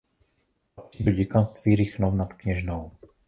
[0.75, 2.91] Patří do děkanství Rychnov nad Kněžnou.